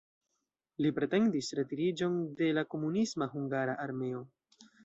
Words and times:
Li 0.85 0.91
pretendis 0.99 1.51
retiriĝon 1.59 2.17
de 2.41 2.49
la 2.61 2.65
komunisma 2.75 3.31
hungara 3.37 3.81
armeo. 3.89 4.27